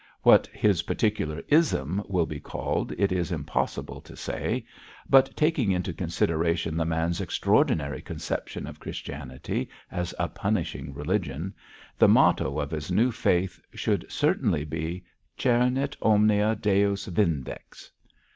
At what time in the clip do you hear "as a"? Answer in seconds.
9.91-10.27